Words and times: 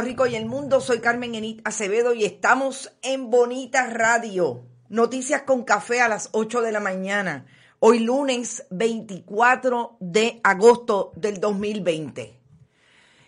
Rico 0.00 0.26
y 0.26 0.34
el 0.34 0.46
mundo. 0.46 0.80
Soy 0.80 1.00
Carmen 1.00 1.34
Enit 1.34 1.60
Acevedo 1.64 2.14
y 2.14 2.24
estamos 2.24 2.90
en 3.02 3.30
Bonita 3.30 3.86
Radio. 3.86 4.64
Noticias 4.88 5.42
con 5.42 5.64
café 5.64 6.00
a 6.00 6.08
las 6.08 6.30
8 6.32 6.62
de 6.62 6.72
la 6.72 6.80
mañana. 6.80 7.46
Hoy 7.80 7.98
lunes 7.98 8.66
24 8.70 9.98
de 10.00 10.40
agosto 10.42 11.12
del 11.16 11.38
2020. 11.38 12.38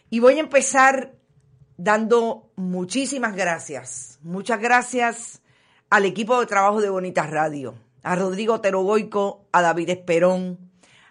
Y 0.08 0.20
voy 0.20 0.38
a 0.38 0.40
empezar 0.40 1.14
dando 1.76 2.50
muchísimas 2.56 3.36
gracias. 3.36 4.18
Muchas 4.22 4.61
gracias 4.61 5.42
al 5.90 6.06
equipo 6.06 6.40
de 6.40 6.46
trabajo 6.46 6.80
de 6.80 6.88
Bonita 6.88 7.27
Radio. 7.27 7.74
A 8.02 8.16
Rodrigo 8.16 8.61
Terogoico, 8.62 9.46
a 9.52 9.61
David 9.61 9.90
Esperón, 9.90 10.58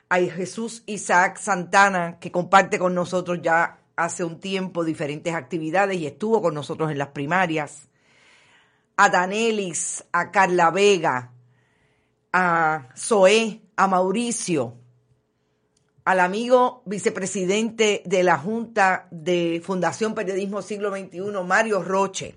a 0.10 0.18
Jesús 0.18 0.82
Isaac 0.88 1.38
Santana, 1.38 2.18
que 2.20 2.32
comparte 2.32 2.80
con 2.80 2.96
nosotros 2.96 3.40
ya 3.44 3.81
hace 3.96 4.24
un 4.24 4.40
tiempo 4.40 4.84
diferentes 4.84 5.34
actividades 5.34 5.98
y 5.98 6.08
estuvo 6.08 6.42
con 6.42 6.54
nosotros 6.54 6.92
en 6.92 6.98
las 6.98 7.10
primarias, 7.10 7.90
a 8.98 9.10
Danelis, 9.10 10.04
a 10.12 10.32
Carla 10.32 10.72
Vega, 10.72 11.32
a 12.34 12.90
Zoé, 12.96 13.62
a 13.76 13.88
Mauricio, 13.88 14.76
al 16.06 16.20
amigo 16.20 16.82
vicepresidente 16.86 18.02
de 18.06 18.24
la 18.24 18.38
Junta 18.38 19.08
de 19.12 19.62
Fundación 19.64 20.16
Periodismo 20.16 20.62
Siglo 20.62 20.96
XXI, 20.96 21.22
Mario 21.46 21.84
Roche, 21.84 22.36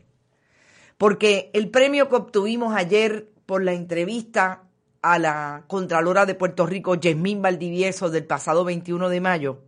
porque 0.98 1.50
el 1.54 1.70
premio 1.70 2.08
que 2.08 2.16
obtuvimos 2.16 2.74
ayer 2.74 3.30
por 3.46 3.62
la 3.62 3.72
entrevista 3.72 4.62
a 5.02 5.18
la 5.18 5.64
Contralora 5.66 6.24
de 6.24 6.34
Puerto 6.34 6.66
Rico, 6.66 6.94
Yasmín 6.94 7.42
Valdivieso, 7.42 8.10
del 8.10 8.26
pasado 8.26 8.64
21 8.64 9.08
de 9.08 9.20
mayo, 9.20 9.62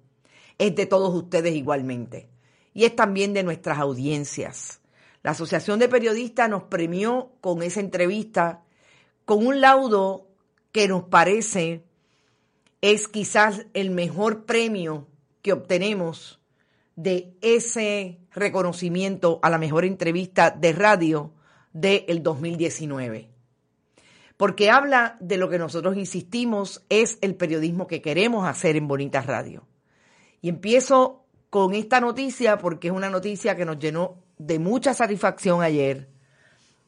es 0.59 0.75
de 0.75 0.87
todos 0.87 1.15
ustedes 1.15 1.55
igualmente. 1.55 2.29
Y 2.75 2.85
es 2.85 2.95
también 2.95 3.33
de 3.33 3.43
nuestras 3.43 3.79
audiencias. 3.79 4.81
La 5.23 5.33
Asociación 5.33 5.79
de 5.79 5.89
Periodistas 5.89 6.49
nos 6.49 6.65
premió 6.65 7.33
con 7.41 7.63
esa 7.63 7.81
entrevista 7.81 8.63
con 9.25 9.47
un 9.47 9.61
laudo 9.61 10.29
que 10.73 10.89
nos 10.89 11.05
parece 11.05 11.83
es 12.81 13.09
quizás 13.09 13.67
el 13.75 13.91
mejor 13.91 14.45
premio 14.45 15.09
que 15.43 15.53
obtenemos 15.53 16.41
de 16.95 17.35
ese 17.41 18.19
reconocimiento 18.33 19.41
a 19.43 19.51
la 19.51 19.59
mejor 19.59 19.85
entrevista 19.85 20.51
de 20.51 20.73
radio 20.73 21.33
del 21.73 22.23
2019. 22.23 23.29
Porque 24.37 24.71
habla 24.71 25.17
de 25.21 25.39
lo 25.39 25.49
que 25.49 25.59
nosotros 25.59 25.97
insistimos 25.97 26.85
es 26.89 27.19
el 27.21 27.35
periodismo 27.35 27.87
que 27.87 28.03
queremos 28.03 28.47
hacer 28.47 28.77
en 28.77 28.87
Bonita 28.87 29.23
Radio. 29.23 29.67
Y 30.41 30.49
empiezo 30.49 31.25
con 31.51 31.75
esta 31.75 32.01
noticia 32.01 32.59
porque 32.59 32.89
es 32.89 32.95
una 32.95 33.11
noticia 33.11 33.57
que 33.57 33.65
nos 33.65 33.79
llenó 33.79 34.23
de 34.39 34.59
mucha 34.59 34.95
satisfacción 34.95 35.63
ayer, 35.63 36.09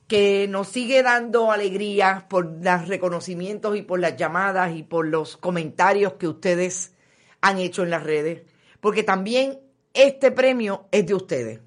que 0.07 0.47
nos 0.49 0.69
sigue 0.69 1.03
dando 1.03 1.53
alegría 1.53 2.27
por 2.29 2.63
los 2.63 2.89
reconocimientos 2.89 3.77
y 3.77 3.83
por 3.83 4.01
las 4.01 4.17
llamadas 4.17 4.75
y 4.77 4.83
por 4.83 5.07
los 5.07 5.37
comentarios 5.37 6.15
que 6.15 6.29
ustedes 6.29 6.95
han 7.41 7.59
hecho 7.59 7.83
en 7.83 7.91
las 7.91 8.03
redes, 8.03 8.43
porque 8.81 9.03
también 9.03 9.61
este 9.95 10.31
premio 10.31 10.87
es 10.91 11.07
de 11.07 11.15
ustedes. 11.15 11.61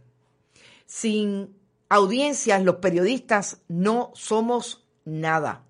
Sin 0.85 1.55
audiencias, 1.89 2.63
los 2.63 2.77
periodistas 2.77 3.61
no 3.67 4.11
somos 4.13 4.87
nada. 5.05 5.65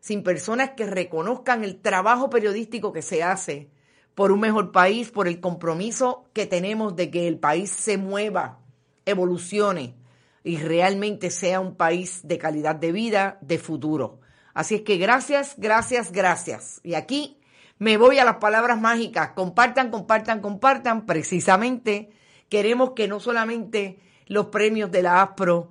Sin 0.00 0.22
personas 0.22 0.70
que 0.76 0.86
reconozcan 0.86 1.64
el 1.64 1.80
trabajo 1.80 2.30
periodístico 2.30 2.92
que 2.92 3.02
se 3.02 3.22
hace 3.22 3.70
por 4.16 4.32
un 4.32 4.40
mejor 4.40 4.72
país, 4.72 5.10
por 5.10 5.28
el 5.28 5.40
compromiso 5.40 6.24
que 6.32 6.46
tenemos 6.46 6.96
de 6.96 7.10
que 7.10 7.28
el 7.28 7.38
país 7.38 7.70
se 7.70 7.98
mueva, 7.98 8.60
evolucione 9.04 9.94
y 10.42 10.56
realmente 10.56 11.30
sea 11.30 11.60
un 11.60 11.76
país 11.76 12.22
de 12.24 12.38
calidad 12.38 12.74
de 12.74 12.92
vida, 12.92 13.38
de 13.42 13.58
futuro. 13.58 14.20
Así 14.54 14.76
es 14.76 14.80
que 14.80 14.96
gracias, 14.96 15.54
gracias, 15.58 16.12
gracias. 16.12 16.80
Y 16.82 16.94
aquí 16.94 17.38
me 17.78 17.98
voy 17.98 18.18
a 18.18 18.24
las 18.24 18.36
palabras 18.36 18.80
mágicas. 18.80 19.32
Compartan, 19.36 19.90
compartan, 19.90 20.40
compartan. 20.40 21.04
Precisamente 21.04 22.08
queremos 22.48 22.92
que 22.92 23.08
no 23.08 23.20
solamente 23.20 23.98
los 24.28 24.46
premios 24.46 24.90
de 24.90 25.02
la 25.02 25.20
ASPRO 25.20 25.68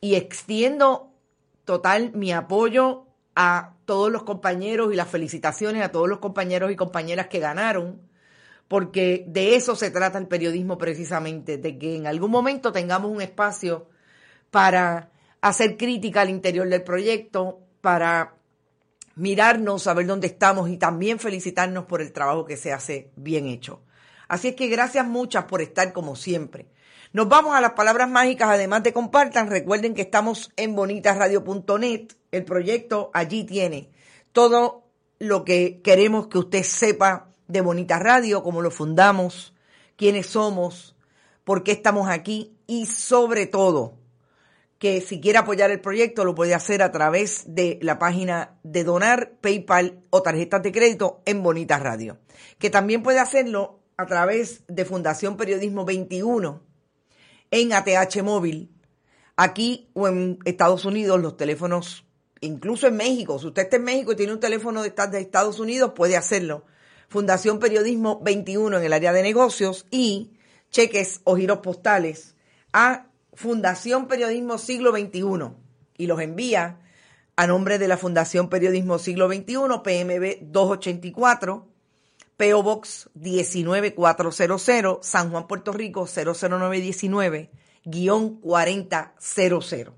y 0.00 0.16
extiendo 0.16 1.12
total 1.64 2.10
mi 2.12 2.32
apoyo 2.32 3.06
a 3.36 3.74
todos 3.84 4.10
los 4.10 4.22
compañeros 4.22 4.92
y 4.92 4.96
las 4.96 5.08
felicitaciones 5.08 5.82
a 5.82 5.90
todos 5.90 6.08
los 6.08 6.18
compañeros 6.18 6.70
y 6.70 6.76
compañeras 6.76 7.28
que 7.28 7.40
ganaron, 7.40 8.00
porque 8.68 9.24
de 9.28 9.56
eso 9.56 9.76
se 9.76 9.90
trata 9.90 10.18
el 10.18 10.26
periodismo 10.26 10.78
precisamente, 10.78 11.58
de 11.58 11.78
que 11.78 11.96
en 11.96 12.06
algún 12.06 12.30
momento 12.30 12.72
tengamos 12.72 13.10
un 13.10 13.20
espacio 13.20 13.88
para 14.50 15.10
hacer 15.40 15.76
crítica 15.76 16.22
al 16.22 16.30
interior 16.30 16.68
del 16.68 16.82
proyecto, 16.82 17.60
para 17.80 18.36
mirarnos, 19.16 19.82
saber 19.82 20.06
dónde 20.06 20.26
estamos 20.28 20.70
y 20.70 20.76
también 20.76 21.18
felicitarnos 21.18 21.84
por 21.84 22.00
el 22.00 22.12
trabajo 22.12 22.44
que 22.44 22.56
se 22.56 22.72
hace 22.72 23.10
bien 23.16 23.46
hecho. 23.46 23.82
Así 24.28 24.48
es 24.48 24.54
que 24.56 24.68
gracias 24.68 25.06
muchas 25.06 25.44
por 25.44 25.60
estar 25.60 25.92
como 25.92 26.16
siempre. 26.16 26.66
Nos 27.14 27.28
vamos 27.28 27.54
a 27.54 27.60
las 27.60 27.74
palabras 27.74 28.10
mágicas, 28.10 28.48
además 28.48 28.82
de 28.82 28.92
compartan, 28.92 29.48
recuerden 29.48 29.94
que 29.94 30.02
estamos 30.02 30.50
en 30.56 30.74
bonitasradio.net, 30.74 32.08
el 32.32 32.44
proyecto 32.44 33.12
allí 33.14 33.44
tiene 33.44 33.92
todo 34.32 34.88
lo 35.20 35.44
que 35.44 35.80
queremos 35.80 36.26
que 36.26 36.38
usted 36.38 36.64
sepa 36.64 37.28
de 37.46 37.60
Bonita 37.60 38.00
Radio, 38.00 38.42
cómo 38.42 38.62
lo 38.62 38.72
fundamos, 38.72 39.54
quiénes 39.94 40.26
somos, 40.26 40.96
por 41.44 41.62
qué 41.62 41.70
estamos 41.70 42.08
aquí 42.08 42.56
y 42.66 42.86
sobre 42.86 43.46
todo 43.46 43.94
que 44.80 45.00
si 45.00 45.20
quiere 45.20 45.38
apoyar 45.38 45.70
el 45.70 45.80
proyecto 45.80 46.24
lo 46.24 46.34
puede 46.34 46.52
hacer 46.52 46.82
a 46.82 46.90
través 46.90 47.44
de 47.46 47.78
la 47.80 48.00
página 48.00 48.58
de 48.64 48.82
donar, 48.82 49.34
PayPal 49.40 50.00
o 50.10 50.20
tarjetas 50.24 50.64
de 50.64 50.72
crédito 50.72 51.22
en 51.26 51.44
Bonitas 51.44 51.80
Radio. 51.80 52.18
Que 52.58 52.70
también 52.70 53.04
puede 53.04 53.20
hacerlo 53.20 53.78
a 53.96 54.04
través 54.06 54.64
de 54.66 54.84
Fundación 54.84 55.36
Periodismo 55.36 55.84
21 55.84 56.73
en 57.54 57.72
ATH 57.72 58.22
Móvil. 58.24 58.70
Aquí 59.36 59.88
o 59.94 60.08
en 60.08 60.40
Estados 60.44 60.84
Unidos 60.84 61.20
los 61.20 61.36
teléfonos, 61.36 62.04
incluso 62.40 62.88
en 62.88 62.96
México, 62.96 63.38
si 63.38 63.46
usted 63.46 63.62
está 63.62 63.76
en 63.76 63.84
México 63.84 64.12
y 64.12 64.16
tiene 64.16 64.32
un 64.32 64.40
teléfono 64.40 64.82
de 64.82 64.88
Estados 64.88 65.60
Unidos, 65.60 65.92
puede 65.94 66.16
hacerlo. 66.16 66.64
Fundación 67.08 67.60
Periodismo 67.60 68.20
21 68.22 68.78
en 68.78 68.84
el 68.84 68.92
área 68.92 69.12
de 69.12 69.22
negocios 69.22 69.86
y 69.92 70.32
cheques 70.70 71.20
o 71.22 71.36
giros 71.36 71.58
postales 71.58 72.34
a 72.72 73.06
Fundación 73.34 74.08
Periodismo 74.08 74.58
Siglo 74.58 74.90
XXI 74.90 75.54
y 75.96 76.06
los 76.08 76.20
envía 76.20 76.80
a 77.36 77.46
nombre 77.46 77.78
de 77.78 77.86
la 77.86 77.96
Fundación 77.96 78.48
Periodismo 78.48 78.98
Siglo 78.98 79.28
XXI, 79.28 79.54
PMB 79.84 80.50
284, 80.50 81.68
PO 82.36 82.62
Box 82.62 83.10
19400, 83.14 84.98
San 85.06 85.30
Juan, 85.30 85.46
Puerto 85.46 85.72
Rico 85.72 86.06
00919, 86.06 87.50
guion 87.84 88.40
4000. 88.40 89.92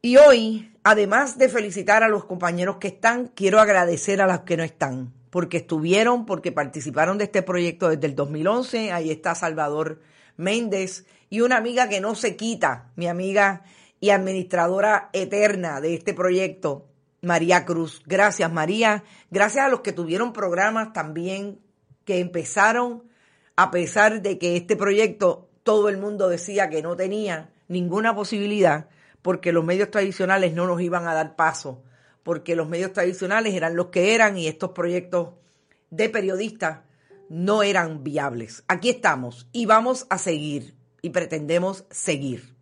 Y 0.00 0.16
hoy, 0.16 0.72
además 0.82 1.38
de 1.38 1.48
felicitar 1.48 2.02
a 2.02 2.08
los 2.08 2.24
compañeros 2.24 2.78
que 2.78 2.88
están, 2.88 3.28
quiero 3.28 3.60
agradecer 3.60 4.20
a 4.20 4.26
los 4.26 4.40
que 4.40 4.56
no 4.56 4.64
están, 4.64 5.12
porque 5.30 5.58
estuvieron, 5.58 6.26
porque 6.26 6.50
participaron 6.50 7.18
de 7.18 7.24
este 7.24 7.42
proyecto 7.42 7.88
desde 7.88 8.06
el 8.06 8.16
2011. 8.16 8.92
Ahí 8.92 9.10
está 9.10 9.34
Salvador 9.34 10.00
Méndez 10.36 11.06
y 11.30 11.40
una 11.40 11.56
amiga 11.56 11.88
que 11.88 12.00
no 12.00 12.14
se 12.14 12.36
quita, 12.36 12.90
mi 12.96 13.06
amiga 13.06 13.64
y 14.00 14.10
administradora 14.10 15.08
eterna 15.12 15.80
de 15.80 15.94
este 15.94 16.14
proyecto, 16.14 16.88
María 17.22 17.64
Cruz. 17.64 18.02
Gracias, 18.04 18.52
María. 18.52 19.04
Gracias 19.30 19.64
a 19.64 19.68
los 19.68 19.80
que 19.80 19.92
tuvieron 19.92 20.32
programas 20.32 20.92
también 20.92 21.60
que 22.04 22.18
empezaron 22.18 23.04
a 23.56 23.70
pesar 23.70 24.22
de 24.22 24.38
que 24.38 24.56
este 24.56 24.76
proyecto 24.76 25.48
todo 25.62 25.88
el 25.88 25.98
mundo 25.98 26.28
decía 26.28 26.68
que 26.68 26.82
no 26.82 26.96
tenía 26.96 27.50
ninguna 27.68 28.14
posibilidad 28.14 28.88
porque 29.22 29.52
los 29.52 29.64
medios 29.64 29.90
tradicionales 29.90 30.52
no 30.52 30.66
nos 30.66 30.80
iban 30.80 31.06
a 31.06 31.14
dar 31.14 31.36
paso, 31.36 31.84
porque 32.24 32.56
los 32.56 32.68
medios 32.68 32.92
tradicionales 32.92 33.54
eran 33.54 33.76
los 33.76 33.86
que 33.86 34.14
eran 34.14 34.36
y 34.36 34.48
estos 34.48 34.72
proyectos 34.72 35.34
de 35.90 36.08
periodistas 36.08 36.80
no 37.28 37.62
eran 37.62 38.02
viables. 38.02 38.64
Aquí 38.66 38.90
estamos 38.90 39.48
y 39.52 39.66
vamos 39.66 40.06
a 40.10 40.18
seguir 40.18 40.74
y 41.02 41.10
pretendemos 41.10 41.84
seguir. 41.90 42.56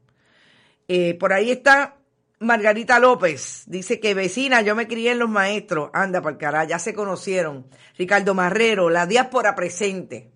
Eh, 0.86 1.14
por 1.14 1.32
ahí 1.32 1.50
está 1.50 1.99
Margarita 2.40 2.98
López, 2.98 3.64
dice 3.66 4.00
que 4.00 4.14
vecina, 4.14 4.62
yo 4.62 4.74
me 4.74 4.88
crié 4.88 5.12
en 5.12 5.18
los 5.18 5.28
maestros, 5.28 5.90
anda 5.92 6.22
para 6.22 6.38
cara, 6.38 6.64
ya 6.64 6.78
se 6.78 6.94
conocieron. 6.94 7.66
Ricardo 7.98 8.34
Marrero, 8.34 8.88
la 8.88 9.06
diáspora 9.06 9.54
presente. 9.54 10.32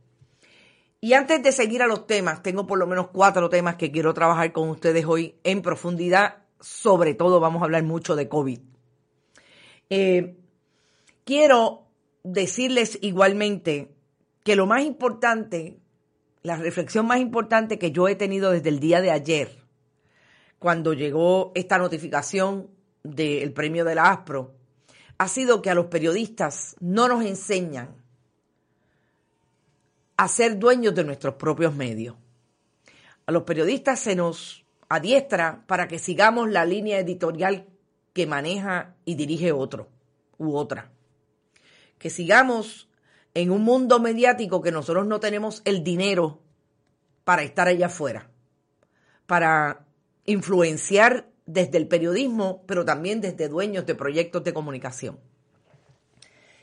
Y 1.01 1.15
antes 1.15 1.43
de 1.43 1.51
seguir 1.51 1.83
a 1.83 1.87
los 1.87 2.07
temas, 2.07 2.43
tengo 2.43 2.67
por 2.67 2.79
lo 2.79 2.87
menos 2.87 3.09
cuatro 3.09 3.49
temas 3.49 3.77
que 3.77 3.91
quiero 3.91 4.13
trabajar 4.13 4.53
con 4.53 4.69
ustedes 4.69 5.07
hoy 5.07 5.37
en 5.45 5.63
profundidad. 5.63 6.43
Sobre 6.61 7.15
todo 7.15 7.41
vamos 7.41 7.63
a 7.63 7.65
hablar 7.65 7.83
mucho 7.85 8.17
de 8.17 8.29
COVID. 8.29 8.61
Eh, 9.89 10.37
quiero 11.25 11.89
decirles 12.23 12.99
igualmente 13.01 13.95
que 14.45 14.57
lo 14.57 14.67
más 14.67 14.83
importante 14.83 15.79
la 16.45 16.57
reflexión 16.57 17.07
más 17.07 17.21
importante 17.21 17.79
que 17.79 17.91
yo 17.91 18.07
he 18.07 18.15
tenido 18.17 18.51
desde 18.51 18.69
el 18.69 18.79
día 18.79 19.01
de 19.01 19.11
ayer, 19.11 19.64
cuando 20.65 20.95
llegó 20.95 21.53
esta 21.55 21.77
notificación 21.77 22.71
del 23.03 23.53
premio 23.53 23.85
de 23.85 23.97
la 23.97 24.09
ASPRO, 24.11 24.55
ha 25.19 25.29
sido 25.29 25.61
que 25.61 25.69
a 25.69 25.75
los 25.75 25.89
periodistas 25.89 26.75
no 26.81 27.07
nos 27.07 27.23
enseñan 27.23 27.95
a 30.17 30.27
ser 30.27 30.59
dueños 30.59 30.95
de 30.95 31.05
nuestros 31.05 31.35
propios 31.35 31.75
medios. 31.75 32.17
A 33.27 33.33
los 33.33 33.43
periodistas 33.43 34.01
se 34.01 34.17
nos 34.17 34.65
adiestra 34.89 35.65
para 35.67 35.87
que 35.87 35.99
sigamos 35.99 36.51
la 36.51 36.65
línea 36.65 36.99
editorial 36.99 37.67
que 38.15 38.27
maneja 38.27 38.95
y 39.05 39.17
dirige 39.17 39.53
otro 39.53 39.91
u 40.39 40.57
otra. 40.57 40.91
Que 41.99 42.09
sigamos 42.09 42.89
en 43.35 43.51
un 43.51 43.65
mundo 43.65 44.01
mediático 44.01 44.63
que 44.63 44.73
nosotros 44.73 45.07
no 45.07 45.21
tenemos 45.21 45.61
el 45.67 45.85
dinero 45.85 46.41
para 47.25 47.43
estar 47.43 47.69
allá 47.69 47.89
afuera, 47.89 48.31
para 49.27 49.84
influenciar 50.27 51.31
desde 51.47 51.79
el 51.79 51.89
periodismo, 51.89 52.65
pero 52.67 52.85
también 52.85 53.21
desde 53.21 53.49
dueños 53.49 53.87
de 53.87 53.95
proyectos 53.95 54.45
de 54.45 54.55
comunicación. 54.55 55.19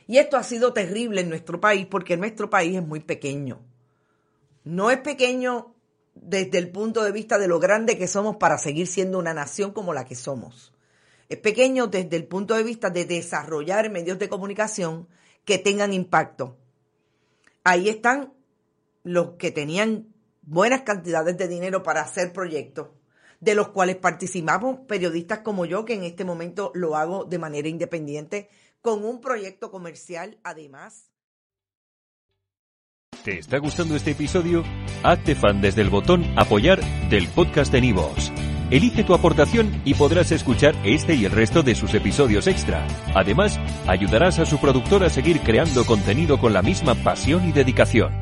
Y 0.06 0.18
esto 0.18 0.36
ha 0.36 0.42
sido 0.42 0.72
terrible 0.72 1.20
en 1.20 1.28
nuestro 1.28 1.60
país 1.60 1.86
porque 1.86 2.16
nuestro 2.16 2.50
país 2.50 2.76
es 2.76 2.86
muy 2.86 3.00
pequeño. 3.00 3.60
No 4.64 4.90
es 4.90 4.98
pequeño 4.98 5.74
desde 6.14 6.58
el 6.58 6.70
punto 6.70 7.02
de 7.02 7.12
vista 7.12 7.38
de 7.38 7.48
lo 7.48 7.58
grande 7.60 7.96
que 7.96 8.08
somos 8.08 8.36
para 8.36 8.58
seguir 8.58 8.86
siendo 8.86 9.18
una 9.18 9.34
nación 9.34 9.72
como 9.72 9.94
la 9.94 10.04
que 10.04 10.14
somos. 10.14 10.72
Es 11.28 11.38
pequeño 11.38 11.86
desde 11.86 12.16
el 12.16 12.26
punto 12.26 12.54
de 12.54 12.62
vista 12.62 12.90
de 12.90 13.04
desarrollar 13.04 13.90
medios 13.90 14.18
de 14.18 14.28
comunicación 14.28 15.08
que 15.44 15.58
tengan 15.58 15.92
impacto, 15.92 16.56
ahí 17.64 17.88
están 17.88 18.32
los 19.02 19.32
que 19.32 19.50
tenían 19.50 20.12
buenas 20.42 20.82
cantidades 20.82 21.36
de 21.36 21.48
dinero 21.48 21.82
para 21.82 22.02
hacer 22.02 22.32
proyectos, 22.32 22.88
de 23.42 23.56
los 23.56 23.68
cuales 23.68 23.96
participamos 23.96 24.78
periodistas 24.86 25.40
como 25.40 25.66
yo, 25.66 25.84
que 25.84 25.94
en 25.94 26.04
este 26.04 26.24
momento 26.24 26.70
lo 26.74 26.96
hago 26.96 27.24
de 27.24 27.40
manera 27.40 27.68
independiente, 27.68 28.48
con 28.80 29.04
un 29.04 29.20
proyecto 29.20 29.72
comercial 29.72 30.38
además. 30.44 31.10
¿Te 33.24 33.38
está 33.38 33.58
gustando 33.58 33.96
este 33.96 34.12
episodio? 34.12 34.62
Hazte 35.02 35.34
fan 35.34 35.60
desde 35.60 35.82
el 35.82 35.90
botón 35.90 36.24
apoyar 36.36 36.80
del 37.10 37.26
podcast 37.28 37.72
de 37.72 37.80
Nivos. 37.80 38.32
Elige 38.70 39.02
tu 39.02 39.12
aportación 39.12 39.82
y 39.84 39.94
podrás 39.94 40.30
escuchar 40.30 40.76
este 40.84 41.14
y 41.14 41.24
el 41.24 41.32
resto 41.32 41.64
de 41.64 41.74
sus 41.74 41.94
episodios 41.94 42.46
extra. 42.46 42.86
Además, 43.14 43.58
ayudarás 43.88 44.38
a 44.38 44.46
su 44.46 44.58
productor 44.58 45.02
a 45.02 45.10
seguir 45.10 45.40
creando 45.40 45.84
contenido 45.84 46.38
con 46.38 46.52
la 46.52 46.62
misma 46.62 46.94
pasión 46.94 47.46
y 47.48 47.52
dedicación. 47.52 48.21